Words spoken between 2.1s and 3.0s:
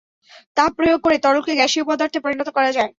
পরিণত করা যায়।